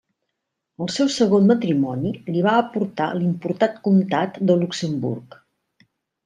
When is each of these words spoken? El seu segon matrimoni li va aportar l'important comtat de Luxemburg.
El 0.85 0.87
seu 0.93 1.09
segon 1.15 1.43
matrimoni 1.51 2.13
li 2.29 2.41
va 2.47 2.55
aportar 2.63 3.11
l'important 3.19 3.77
comtat 3.89 4.41
de 4.51 4.57
Luxemburg. 4.65 5.39